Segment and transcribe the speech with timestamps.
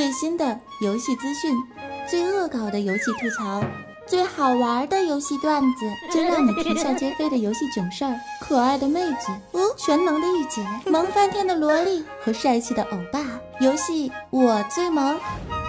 [0.00, 1.54] 最新的游戏资讯，
[2.08, 3.62] 最恶搞的游戏吐槽，
[4.06, 13.20] 最好玩的游戏段子， 最让你啼笑皆非的游戏囧事儿，可爱的妹子，哦，全能的御姐， 萌翻天的萝莉和帅气的欧巴，
[13.60, 15.20] 游戏我最萌，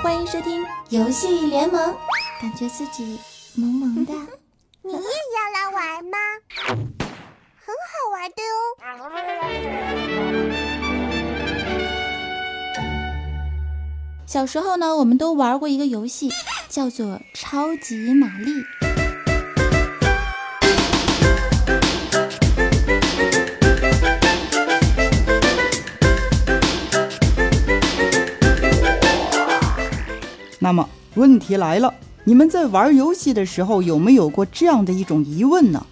[0.02, 1.94] 欢迎收听游戏联盟，
[2.42, 3.20] 感觉自己
[3.56, 4.14] 萌萌的。
[4.82, 6.18] 你也要来玩吗？
[7.66, 8.42] 很好玩的
[14.32, 16.30] 小时候呢，我们都玩过一个游戏，
[16.70, 18.50] 叫做《超级玛丽》。
[30.60, 31.94] 那么问题来了，
[32.24, 35.86] 你们在玩游戏的时候有没有过这样的一种疑问呢？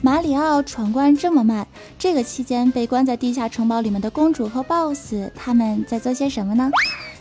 [0.00, 1.66] 马里奥闯关这么慢，
[1.98, 6.70] 这个期间被关在地下城堡里面的公主和 BOSS，他们在做些什么呢？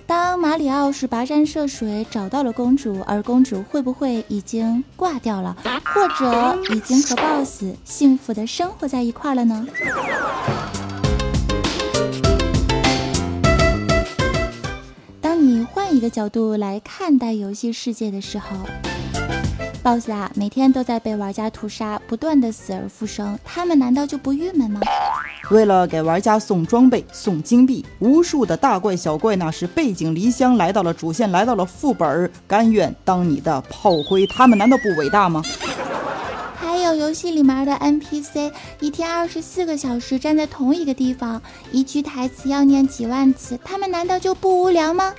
[0.06, 9.66] 当马里奥是跋山涉水找到了公主，而公主会不会已经挂掉了，或者已经和 BOSS 幸福的生活在一块了呢？
[15.22, 18.48] 当你换一个角度来看待游戏世界的时候。
[19.84, 24.80] Boss 啊，每天都在被玩家屠杀，不断的死而复生，他们难道就不郁闷吗？
[25.52, 35.44] 为了给玩家送装备、送金币，无数的大怪小怪那是背井离乡来到了主线，来到了副本，甘愿当你的炮灰，他们难道不伟大吗？
[36.84, 45.14] 有游戏里面的 NPC，一天二十四个小时站在同一个地方，一句台词要念几万次，他们难道就不无聊吗？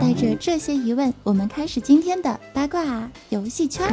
[0.00, 3.86] 带着这些疑问，我们开始今天的八卦游戏圈。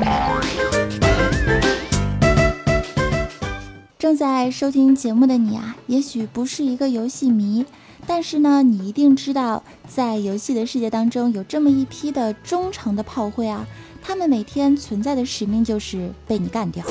[3.99, 7.63] 正在收听节目的你啊，也许不是一个游戏迷，
[8.07, 13.67] 但是呢，你一定知道，在游戏的世界当中，有这么一批的忠诚的炮灰啊。
[14.03, 16.83] 他们每天存在的使命就是被你干掉，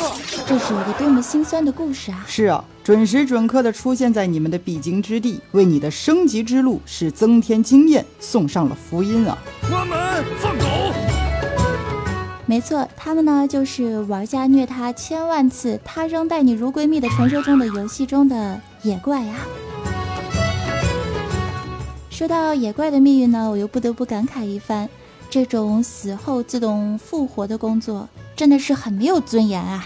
[0.46, 2.24] 这是一个多么心酸的故事啊！
[2.26, 9.36] 是啊，准时准刻的出现在你们的必经之地，为你的升级之路是增添经验，送上了福音啊！
[9.68, 10.64] 关门放狗。
[12.46, 19.34] 没错，他们呢就是玩家虐他千万次，他仍待你如闺蜜的传说中的游戏中的野怪呀。
[22.08, 24.88] 说到野怪的命运呢，我又不得不感慨一番。
[25.30, 29.84] 这种死后自动复活的工作真的是很没有尊严啊！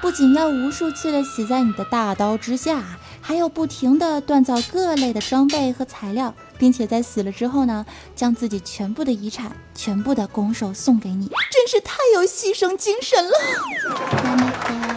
[0.00, 2.82] 不仅要无数次的死在你的大刀之下，
[3.20, 7.84] 还要不停的锻造各类的装备和材料，并且在死了之后呢，
[8.16, 14.87] 将自己全部的遗产、全部的拱手送给你，真是太有牺牲精神了。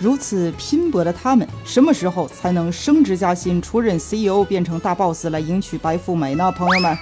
[0.00, 6.52] 如此拼搏的他们，什么时候才能升职加薪、出任 CEO、变成大 boss 来迎娶白富美呢？
[6.52, 6.96] 朋友们，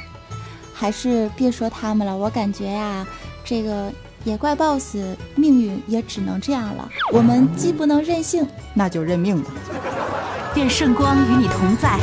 [0.73, 2.17] 还是别说他们了。
[2.17, 3.07] 我感觉呀，
[3.45, 3.93] 这个
[4.25, 4.97] 野怪 boss
[5.35, 6.91] 命运也只能这样了。
[7.13, 9.51] 我们既不能任性，那就认命吧。
[10.55, 11.99] 愿圣光与你同在。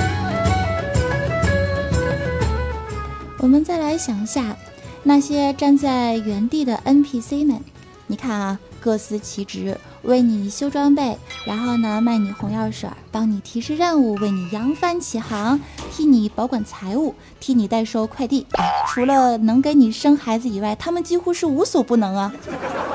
[3.40, 4.56] 我们再来想一下，
[5.02, 7.60] 那些站在原地的 NPC 们，
[8.06, 9.76] 你看啊，各司其职。
[10.04, 15.60] 为你修装备，然后呢卖你红药水，帮你提示任务，为你扬帆起航，
[15.92, 18.46] 替你保管财物，替你代收快递。
[18.90, 22.34] 除了能给你生孩子以外，他们几乎是无所不能啊！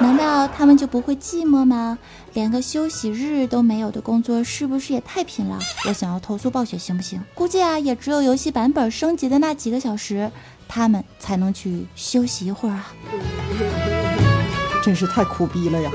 [0.00, 1.98] 难道他们就不会寂寞吗？
[2.34, 5.58] 连个休息日都没有的工作，是不是也太拼了？
[5.88, 7.20] 我想要投诉暴雪，行不行？
[7.34, 10.30] 估计啊，也只有游戏版本升级的那几个小时，
[10.68, 12.92] 他们才能去休息一会儿啊！
[14.84, 15.90] 真是太苦逼了呀！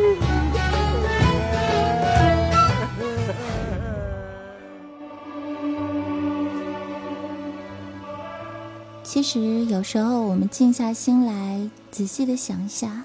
[9.14, 13.04] 其实有时候，我们静下心来，仔细的想一下，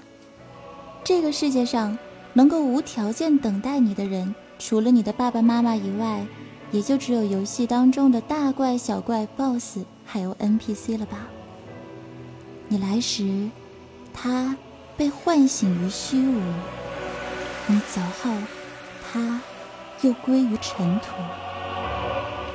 [1.03, 1.95] 这个世界上
[2.33, 6.25] 能够无条件等待你的人，除了你的爸爸妈妈以外，
[6.71, 11.27] 也就只有游戏当中的大怪、小怪、BOSS，还有 NPC 了吧？
[12.69, 13.47] 你来时，
[14.11, 14.57] 他
[14.97, 16.41] 被唤醒于虚无；
[17.67, 18.31] 你走后，
[19.11, 19.39] 他
[20.01, 21.09] 又归于尘土。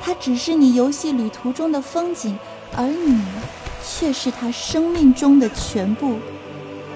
[0.01, 2.37] 他只是你游戏旅途中的风景。
[2.77, 3.21] 而你，
[3.87, 6.17] 却是他生命中的全部。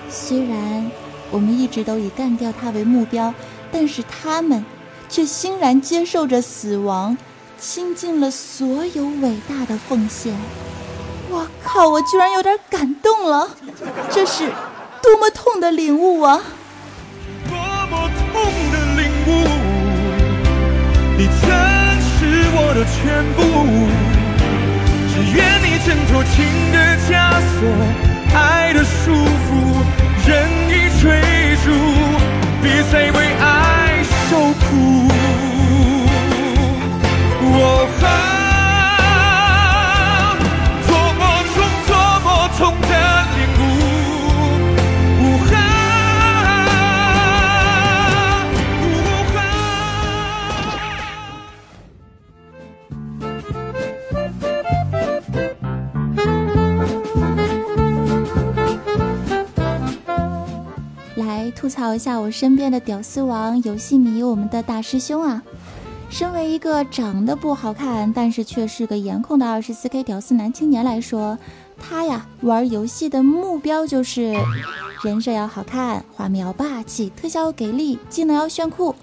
[0.09, 0.91] 虽然
[1.31, 3.33] 我们一直都以干掉他为目标，
[3.71, 4.65] 但是他们
[5.07, 7.17] 却欣然接受着死亡，
[7.59, 10.33] 倾尽了所有伟大的奉献。
[11.29, 11.87] 我靠！
[11.87, 13.55] 我居然有点感动了，
[14.09, 14.49] 这是
[15.03, 16.41] 多么痛的领悟啊！
[17.47, 18.41] 多么痛
[18.71, 19.29] 的领悟！
[21.15, 21.49] 你曾
[22.01, 23.98] 是我的全部。
[25.21, 26.77] 愿你挣脱情的
[27.07, 27.09] 枷
[27.55, 27.59] 锁，
[28.33, 28.37] 爱
[28.73, 29.49] 的束缚，
[30.27, 30.29] 任
[30.69, 30.71] 意
[31.01, 31.03] 追
[31.63, 31.67] 逐，
[32.61, 35.07] 别再为爱受苦。
[37.51, 37.55] 哦
[61.99, 65.43] 下我身边的屌丝王游戏迷，我们的大师兄啊！
[66.09, 71.37] 身为一个长得不好看，但是却是个颜控的二十四 K 屌丝男青年来说，
[71.77, 74.33] 他呀玩游戏的目标就是
[75.03, 78.95] 人设要好看，画面要霸气，特效要给力，技能要炫酷，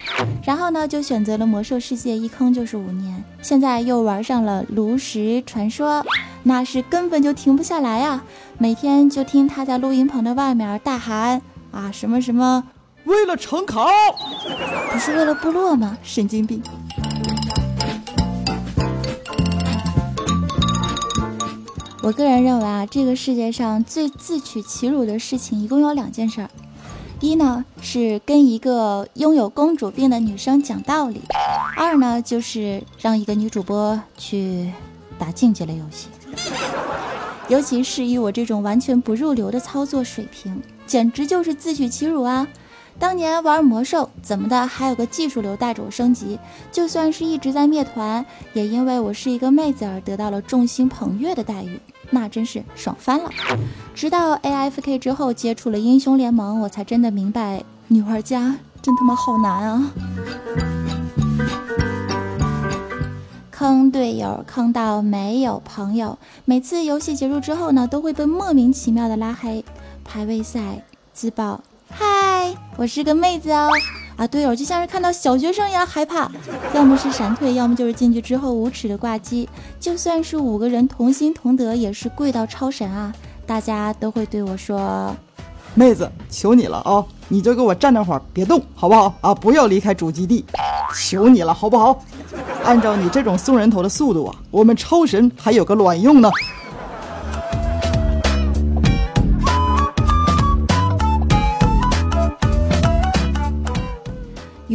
[0.43, 6.05] 然后呢就选择了魔兽世界，一坑就是五年，现在又玩上了炉石传说，
[6.43, 8.25] 那是根本就停不下来啊！
[8.57, 11.41] 每天就听他在录音棚的外面大喊
[11.71, 12.65] 啊什么什么，
[13.07, 13.87] 为了成考，
[14.91, 15.97] 不是为了部落吗？
[16.03, 16.61] 神经病！
[22.03, 26.49] 我个人认为啊，这个世界上最自取其辱的事情一共有两件事儿。
[27.21, 31.21] 一呢是跟一个拥有公主病的女生讲道理，
[31.77, 34.69] 二呢就是让一个女主播去
[35.17, 36.09] 打竞技类游戏。
[37.47, 42.45] 尤其是以我这种完全不入流的操作水平，简直就是自取其辱啊！
[42.99, 46.39] 当年玩魔兽怎么的，还有个技术流带着我升级，
[46.71, 51.79] 就算是一直在灭团，也因为我是一个妹子而得到了众星捧月的待遇，
[52.09, 53.29] 那真是爽翻了。
[53.93, 59.91] 直到 AFK 之后接触了英雄联盟，我才真的明白，女玩家真他妈好难啊！
[63.51, 66.17] 坑队友，坑到没有朋友。
[66.45, 69.63] 每次游戏结束之后呢，都会被莫名其妙的拉黑。
[70.03, 71.61] 排位赛自爆，
[72.77, 73.69] 我是个妹子哦。
[74.15, 76.31] 啊，队友就像是看到小学生一样害怕，
[76.73, 79.49] 要么是闪退，要么就是进去之后无耻的挂机。
[79.79, 83.13] 就算是五个人同心同德，也是跪到超神啊！
[83.45, 85.15] 大家都会对我说，
[85.75, 87.03] 妹子，求你了啊！
[87.27, 89.33] 你就给我站那会儿，别动，好不好啊？
[89.35, 90.43] 不要离开主基地，
[90.95, 91.99] 求你了，好不好？
[92.63, 96.29] 按照你这种送人头的速度啊，我们超神还有个卵用呢！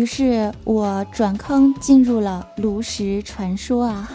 [0.03, 4.11] 于是我转坑进入了炉石传说啊。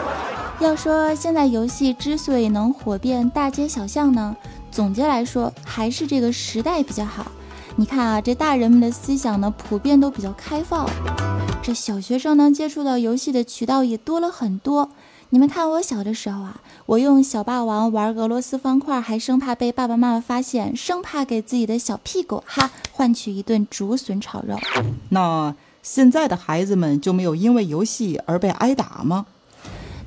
[0.60, 4.34] 要说现在游戏之所以能火遍大街小巷呢，
[4.70, 7.30] 总结来说还是这个时代比较好。
[7.74, 10.88] 你看啊，这大人们的思想呢，普遍都比较开放，
[11.66, 14.88] 这小学生能接触到游戏的渠道也多了很多。
[15.30, 24.56] 你们看我小的时候啊，我用小霸王玩俄罗斯方块，还生怕被爸爸妈妈发现，生怕给自己的小屁股哈换取一顿竹笋炒肉。
[25.08, 29.26] 那现在的孩子们就没有因为游戏而被挨打吗？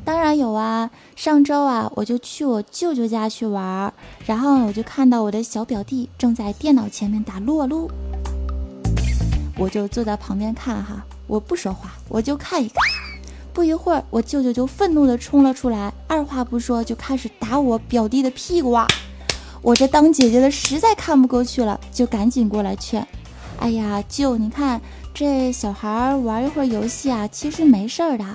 [0.06, 3.94] 当然有啊，上周啊，我就去我舅舅家去玩儿，
[4.26, 7.92] 然后我就看到我的小表弟正在电脑前面打撸啊撸，
[9.58, 12.76] 我就坐在旁边看哈，我不说话，我就看一看。
[13.54, 18.88] 不一会儿，我舅舅就愤怒地冲了出来，二话不说就开始打我表弟的屁股啊！
[19.62, 23.06] 我这当姐姐的实在看不过去了，就赶紧过来劝
[23.60, 24.82] ：“哎呀，舅，你看
[25.14, 28.26] 这小孩玩一会儿游戏啊，其实没事儿的。”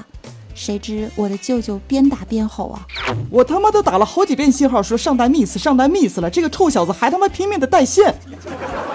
[0.54, 2.86] 谁知我的舅舅边打边吼啊！
[3.28, 8.14] 我他妈都打了好几遍信号说上单 miss 上单 miss 了，这个臭小子还他妈拼命的带线！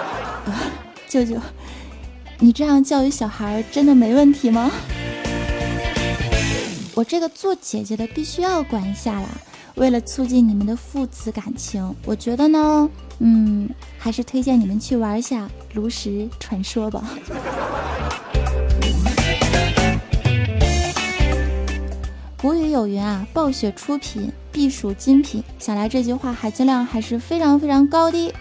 [1.06, 1.34] 舅舅，
[2.42, 4.70] 你这样教育小孩真的没问题吗？
[6.94, 9.28] 我这个做姐姐的必须要管一下啦。
[9.74, 13.68] 为了促进你们的父子感情，我觉得呢，嗯，
[13.98, 15.44] 还是推荐你们去玩一下
[15.74, 17.04] 《炉石传说》吧。
[22.40, 25.44] 古语有云啊，暴雪出品必属精品。
[25.58, 28.32] 想来这句话含金量还是非常非常高的。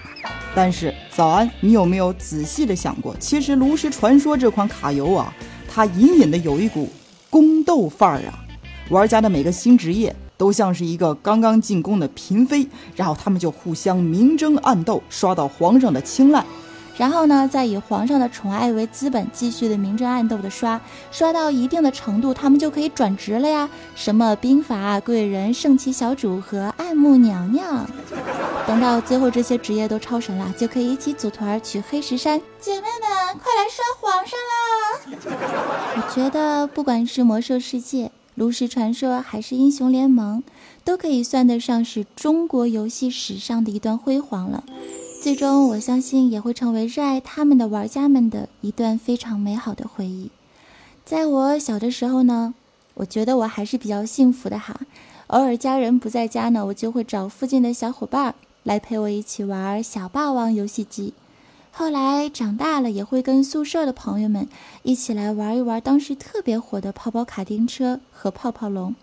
[0.56, 5.34] 但是早安，你有没有仔细的想过，其实《炉石传说》这款卡游啊，
[5.68, 6.89] 它隐隐的有一股
[7.29, 8.46] 宫斗范儿啊。
[8.89, 16.44] 玩家的每个新职业都像是一个刚刚进宫的嫔妃，然后他们就互相明争暗斗，刷到皇上的青睐。
[16.98, 23.70] 然后呢，再以皇上的宠爱为资本，继续的明争暗斗的刷，刷到一定的程度，他们就可以转职了呀。
[23.96, 27.89] 什么兵法贵人、圣骑小主和爱慕娘娘，
[28.69, 32.39] 等到最后这些职业都超神了，就可以一起组团去黑石山。
[32.61, 35.97] 姐妹们，快来刷皇上啦！
[35.97, 40.43] 我觉得不管是魔兽世界、炉石传说还是英雄联盟，
[40.83, 44.63] 都可以算得上是中国游戏史上的一段辉煌了。
[45.23, 50.29] 最终，我相信也会成为热爱他们的玩家们的一段非常美好的回忆。
[51.03, 52.53] 在我小的时候呢，
[52.93, 54.79] 我觉得我还是比较幸福的哈。
[55.25, 58.35] 偶尔家人不在家呢，我就会找附近的小伙伴
[58.69, 61.15] 来陪我一起玩小霸王游戏机。
[61.71, 64.47] 后来长大了，也会跟宿舍的朋友们
[64.83, 68.93] 一起来玩一玩当时特别火的跑跑卡丁车和泡泡龙。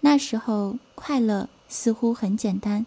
[0.00, 2.86] 那时候快乐似乎很简单，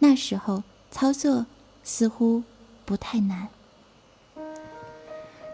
[0.00, 1.46] 那时候操作。
[1.82, 2.42] 似乎
[2.84, 3.48] 不太难。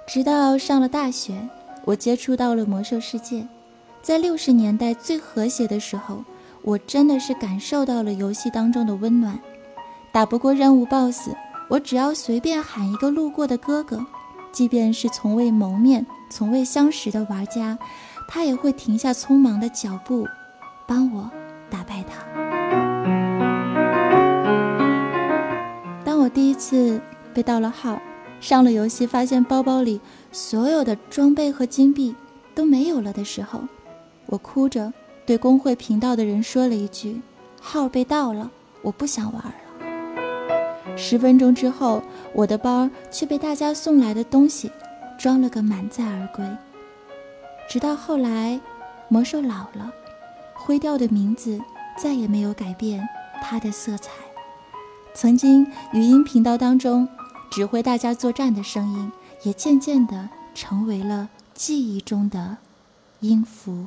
[0.09, 1.49] 直到上了大学，
[1.85, 3.47] 我接触到了魔兽世界。
[4.03, 6.25] 在六十年代最和谐的时候，
[6.63, 9.39] 我真的是感受到了游戏当中的温暖。
[10.17, 11.29] 打不过任务 BOSS，
[11.69, 14.07] 我只要随便喊一个路过的哥哥，
[14.51, 17.79] 即便是从未谋面、从未相识的玩家，
[18.27, 20.27] 他也会停下匆忙的脚步，
[20.87, 21.31] 帮我
[21.69, 22.25] 打败他。
[26.03, 26.99] 当我第一次
[27.35, 28.01] 被盗了号，
[28.41, 30.01] 上了游戏，发现包包里
[30.33, 32.17] 所有的装备和金币
[32.55, 33.61] 都没有了的时候，
[34.25, 34.91] 我哭着
[35.27, 37.21] 对公会频道的人说了一句
[37.61, 39.53] ：“号被盗了，我不想玩了。”
[40.97, 44.71] 十分钟之后，我的包却被大家送来的东西
[45.19, 46.45] 装了个满载而归。
[47.69, 48.59] 直到后来，
[49.09, 49.93] 魔兽老了，
[50.55, 51.61] 灰调的名字
[51.99, 53.07] 再也没有改变
[53.43, 54.11] 它的色彩。
[55.15, 57.09] 曾经语音频道当中
[57.51, 59.13] 指挥大家作战的声音，
[59.43, 62.57] 也渐渐地成为了记忆中的
[63.21, 63.87] 音符。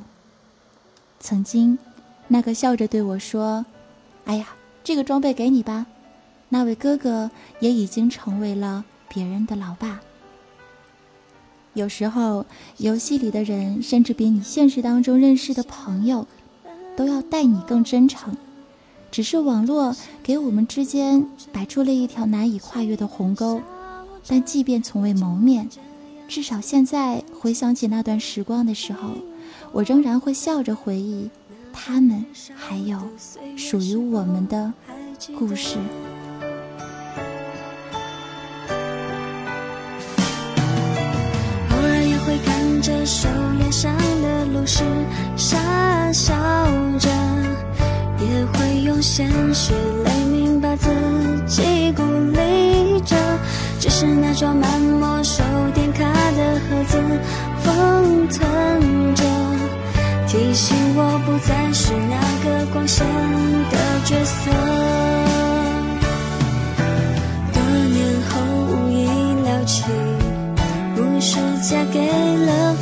[1.18, 1.78] 曾经，
[2.28, 3.66] 那个笑着对我说
[4.26, 4.48] ：“哎呀，
[4.82, 5.86] 这个装备给你吧。”
[6.50, 7.30] 那位哥哥
[7.60, 10.00] 也已经成为了别人的老爸。
[11.72, 12.44] 有时候，
[12.76, 16.26] 游戏里的人甚至比你现实当中认识的朋友
[16.96, 18.36] 都要待你更真诚。
[19.12, 23.60] 只是网络给我们之间摆出了一条难以跨越的鸿沟，
[24.26, 25.68] 但即便从未谋面，
[26.28, 29.10] 至少现在回想起那段时光的时候，
[29.72, 31.30] 我仍然会笑着回忆
[31.72, 33.00] 他们，还有
[33.56, 34.72] 属于我们的
[35.36, 35.76] 故事。
[43.80, 44.84] 上的路是，
[45.36, 45.56] 傻
[46.12, 46.34] 笑
[46.98, 47.08] 着。
[48.18, 49.72] 也会用鲜血
[50.04, 50.90] 泪明把自
[51.46, 53.16] 己鼓励着，
[53.78, 56.98] 只是那装满没收点卡的盒子
[57.62, 59.24] 封存着，
[60.28, 63.06] 提醒我不再是那个光鲜
[63.70, 64.50] 的角色。
[67.54, 69.06] 多年后无意
[69.42, 69.84] 聊起，
[70.94, 72.06] 不是嫁给
[72.44, 72.74] 了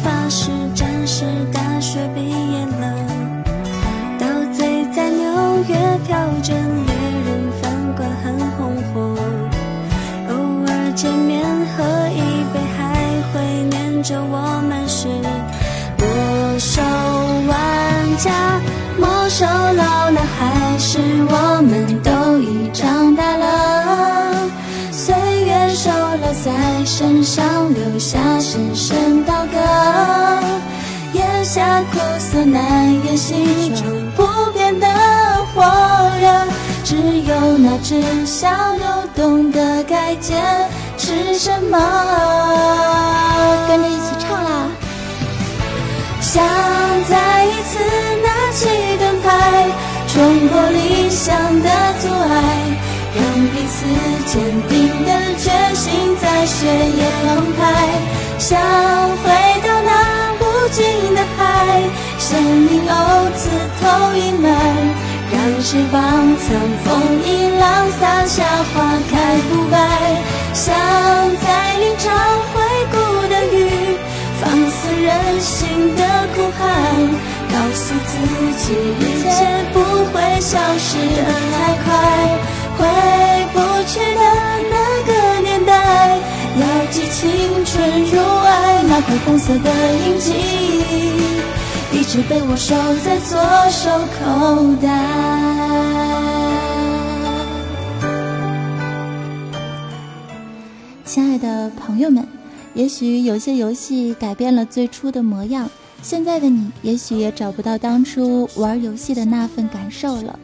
[21.31, 24.49] 我们都已长大了。
[24.91, 29.59] 岁月瘦了，在身上留下深深刀割，
[31.13, 33.85] 咽下苦涩难言，心中
[34.17, 34.87] 不变的。
[35.55, 35.63] 火
[36.21, 36.29] 热，
[36.85, 40.41] 只有那只小牛懂得该坚
[40.97, 41.79] 持什么。
[43.67, 44.69] 跟着一起唱啦！
[46.21, 46.45] 想
[47.09, 47.79] 再一次
[48.23, 48.69] 拿起
[48.99, 49.67] 盾牌，
[50.19, 51.33] 冲破理想
[51.63, 51.71] 的
[52.01, 52.35] 阻碍，
[53.15, 53.23] 让
[53.53, 53.87] 彼此
[54.27, 54.35] 坚
[54.69, 54.75] 定
[55.07, 55.47] 的决
[55.77, 55.87] 心
[56.21, 57.63] 在血液澎湃。
[58.37, 58.59] 想
[59.23, 59.31] 回
[59.63, 59.93] 到那
[60.41, 60.83] 无尽
[61.15, 61.41] 的海，
[62.19, 63.47] 生命哦，刺
[63.79, 63.85] 透
[64.17, 64.45] 阴霾。
[65.31, 66.47] 让翅膀藏
[66.83, 66.89] 风
[67.25, 67.29] 一
[67.61, 67.65] 浪，
[68.01, 68.43] 洒下
[68.75, 68.75] 花
[69.09, 69.15] 开
[69.49, 69.77] 不败。
[70.53, 70.67] 像
[71.45, 71.47] 在
[71.79, 72.07] 林场
[72.51, 72.57] 回
[72.91, 72.97] 顾
[73.29, 73.57] 的雨，
[74.41, 75.07] 放肆任
[75.41, 76.03] 性的
[76.35, 76.67] 哭喊，
[77.53, 78.11] 告诉自
[78.58, 79.37] 己一切
[79.73, 79.79] 不
[80.13, 81.23] 会消失的
[81.53, 81.87] 太快。
[82.77, 82.81] 回
[83.53, 83.57] 不
[83.89, 84.21] 去的
[84.71, 85.11] 那个
[85.41, 85.71] 年代，
[86.57, 89.69] 要记青春如爱那块红色的
[90.07, 90.33] 印记。
[91.91, 93.39] 一直被我收在左
[93.71, 94.87] 手口袋。
[101.05, 102.27] 亲爱的朋友们，
[102.75, 105.69] 也许有些游戏改变了最初的模样，
[106.03, 110.39] 现在的你也许也找不到当初玩游戏的那份感受了。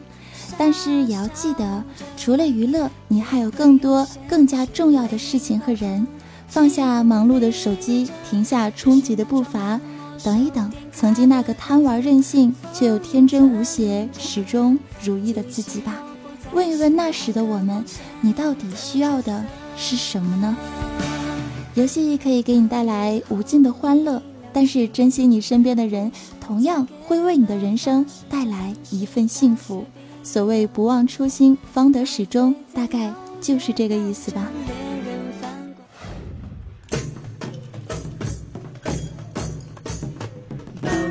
[0.57, 1.83] 但是也要记得，
[2.15, 6.07] 除了娱乐，你还有更多更加重要的事情和人。
[6.47, 9.81] 放下忙碌的手机，停下冲击的步伐。
[10.23, 16.01] 等一等，曾经那个贪玩任性却又天真无邪、始终如一的自己吧。
[16.53, 17.83] 问一问那时的我们，
[18.21, 19.43] 你到底需要的
[19.75, 20.55] 是什么呢？
[21.73, 24.21] 游戏可以给你带来无尽的欢乐，
[24.55, 26.09] 但是珍惜你身边的人，
[26.39, 29.83] 同样会为你的人生带来一份幸福。
[30.23, 34.47] 所谓不忘初心，方得始终，大概就是这个意思吧。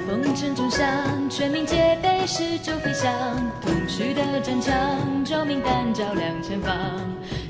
[0.08, 3.12] 风城中响，全民戒备，时就飞翔。
[3.60, 4.74] 同去的战场，
[5.24, 6.76] 照明弹照亮前方。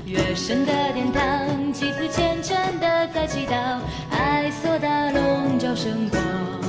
[0.05, 3.79] 月神的殿堂，祭祀虔诚的在祈祷，
[4.11, 6.64] 爱所大笼罩圣光。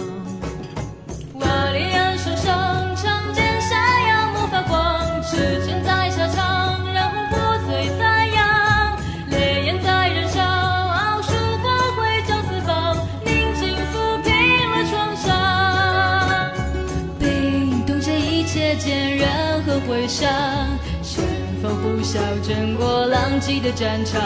[21.97, 24.21] 呼啸震过浪迹的战场，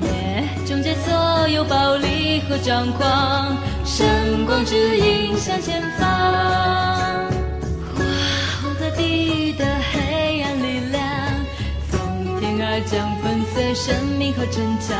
[0.00, 3.54] 灭终结所有暴力和张狂，
[3.84, 6.08] 圣光指引向前方。
[7.94, 8.04] 化
[8.62, 11.02] 红和地的黑暗力量，
[11.90, 14.96] 从天而降，粉碎生命和城墙。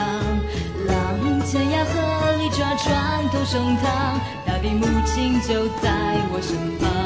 [0.86, 5.88] 狼尖牙和利爪穿透胸膛，大地母亲就在
[6.34, 6.97] 我身旁。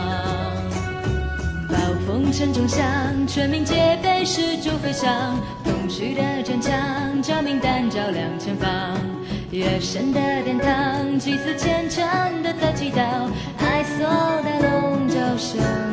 [2.32, 2.80] 城中响，
[3.26, 5.38] 全民戒备，始主飞翔。
[5.62, 8.68] 空虚的城墙，照明弹照亮前方。
[9.50, 12.02] 夜深的殿堂，祭祀虔诚
[12.42, 14.06] 的在祈祷，爱所
[14.42, 15.91] 的龙叫声。